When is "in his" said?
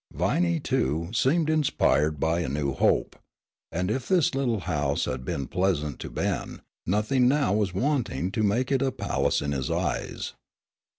9.43-9.69